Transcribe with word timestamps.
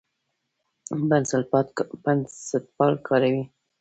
بنسټپال 1.09 2.89
کاروي. 3.07 3.43